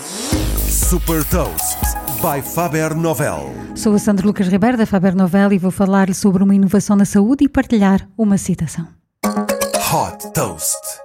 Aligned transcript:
Super 0.00 1.24
Toast 1.24 1.78
by 2.20 2.42
Faber 2.42 2.96
Novel. 2.96 3.54
Sou 3.76 3.94
a 3.94 3.98
Sandra 3.98 4.26
Lucas 4.26 4.48
Ribeiro 4.48 4.76
da 4.76 4.86
Faber 4.86 5.14
Novel 5.14 5.52
e 5.52 5.58
vou 5.58 5.70
falar-lhe 5.70 6.14
sobre 6.14 6.42
uma 6.42 6.54
inovação 6.54 6.96
na 6.96 7.04
saúde 7.04 7.44
e 7.44 7.48
partilhar 7.48 8.08
uma 8.18 8.36
citação. 8.36 8.88
Hot 9.24 10.32
Toast. 10.32 11.03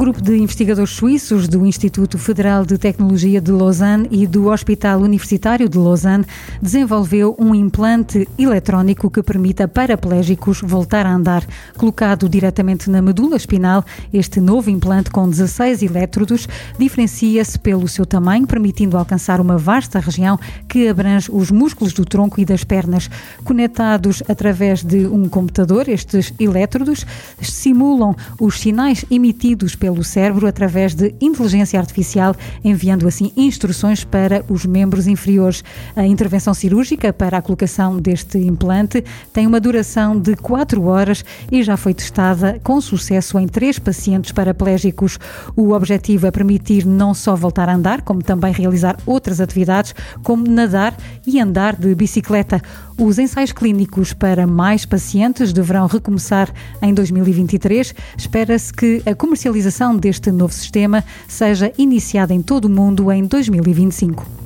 Grupo 0.00 0.22
de 0.22 0.34
investigadores 0.34 0.92
suíços 0.92 1.46
do 1.46 1.66
Instituto 1.66 2.16
Federal 2.16 2.64
de 2.64 2.78
Tecnologia 2.78 3.38
de 3.38 3.52
Lausanne 3.52 4.08
e 4.10 4.26
do 4.26 4.46
Hospital 4.46 5.02
Universitário 5.02 5.68
de 5.68 5.76
Lausanne 5.76 6.24
desenvolveu 6.62 7.36
um 7.38 7.54
implante 7.54 8.26
eletrónico 8.38 9.10
que 9.10 9.22
permite 9.22 9.62
a 9.62 9.68
paraplégicos 9.68 10.62
voltar 10.62 11.04
a 11.04 11.14
andar. 11.14 11.46
Colocado 11.76 12.30
diretamente 12.30 12.88
na 12.88 13.02
medula 13.02 13.36
espinal, 13.36 13.84
este 14.10 14.40
novo 14.40 14.70
implante 14.70 15.10
com 15.10 15.28
16 15.28 15.82
elétrodos 15.82 16.48
diferencia-se 16.78 17.58
pelo 17.58 17.86
seu 17.86 18.06
tamanho, 18.06 18.46
permitindo 18.46 18.96
alcançar 18.96 19.38
uma 19.38 19.58
vasta 19.58 20.00
região 20.00 20.40
que 20.66 20.88
abrange 20.88 21.30
os 21.30 21.50
músculos 21.50 21.92
do 21.92 22.06
tronco 22.06 22.40
e 22.40 22.46
das 22.46 22.64
pernas. 22.64 23.10
Conectados 23.44 24.22
através 24.26 24.82
de 24.82 25.06
um 25.06 25.28
computador, 25.28 25.90
estes 25.90 26.32
elétrodos 26.40 27.04
simulam 27.42 28.16
os 28.40 28.58
sinais 28.58 29.04
emitidos 29.10 29.74
pelo 29.74 29.89
cérebro 30.04 30.46
através 30.46 30.94
de 30.94 31.14
inteligência 31.20 31.78
artificial, 31.78 32.34
enviando 32.64 33.06
assim 33.06 33.32
instruções 33.36 34.04
para 34.04 34.44
os 34.48 34.64
membros 34.66 35.06
inferiores. 35.06 35.62
A 35.96 36.06
intervenção 36.06 36.54
cirúrgica 36.54 37.12
para 37.12 37.38
a 37.38 37.42
colocação 37.42 37.98
deste 37.98 38.38
implante 38.38 39.04
tem 39.32 39.46
uma 39.46 39.60
duração 39.60 40.18
de 40.18 40.36
4 40.36 40.82
horas 40.84 41.24
e 41.50 41.62
já 41.62 41.76
foi 41.76 41.94
testada 41.94 42.60
com 42.62 42.80
sucesso 42.80 43.38
em 43.38 43.46
três 43.46 43.78
pacientes 43.78 44.32
paraplégicos. 44.32 45.18
O 45.56 45.72
objetivo 45.72 46.26
é 46.26 46.30
permitir 46.30 46.86
não 46.86 47.14
só 47.14 47.34
voltar 47.34 47.68
a 47.68 47.74
andar, 47.74 48.02
como 48.02 48.22
também 48.22 48.52
realizar 48.52 48.96
outras 49.06 49.40
atividades, 49.40 49.94
como 50.22 50.46
nadar 50.48 50.96
e 51.26 51.40
andar 51.40 51.76
de 51.76 51.94
bicicleta. 51.94 52.60
Os 52.98 53.18
ensaios 53.18 53.50
clínicos 53.50 54.12
para 54.12 54.46
mais 54.46 54.84
pacientes 54.84 55.54
deverão 55.54 55.86
recomeçar 55.86 56.52
em 56.82 56.92
2023. 56.92 57.94
Espera-se 58.14 58.70
que 58.70 59.02
a 59.06 59.14
comercialização 59.14 59.79
deste 59.96 60.30
novo 60.30 60.52
sistema 60.52 61.02
seja 61.26 61.72
iniciada 61.78 62.34
em 62.34 62.42
todo 62.42 62.66
o 62.66 62.70
mundo 62.70 63.10
em 63.10 63.24
2025. 63.24 64.40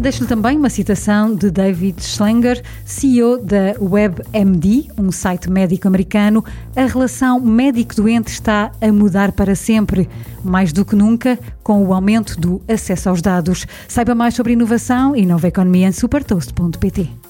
Deixo-lhe 0.00 0.26
também 0.26 0.56
uma 0.56 0.70
citação 0.70 1.34
de 1.34 1.50
David 1.50 2.02
Schlanger, 2.02 2.62
CEO 2.86 3.36
da 3.36 3.74
WebMD, 3.78 4.88
um 4.96 5.12
site 5.12 5.50
médico 5.50 5.86
americano. 5.86 6.42
A 6.74 6.86
relação 6.86 7.38
médico-doente 7.38 8.30
está 8.30 8.72
a 8.80 8.90
mudar 8.90 9.32
para 9.32 9.54
sempre, 9.54 10.08
mais 10.42 10.72
do 10.72 10.86
que 10.86 10.96
nunca, 10.96 11.38
com 11.62 11.84
o 11.84 11.92
aumento 11.92 12.40
do 12.40 12.62
acesso 12.66 13.10
aos 13.10 13.20
dados. 13.20 13.66
Saiba 13.88 14.14
mais 14.14 14.34
sobre 14.34 14.54
inovação 14.54 15.14
e 15.14 15.26
nova 15.26 15.48
economia 15.48 15.88
em 15.88 15.92
supertoast.pt. 15.92 17.29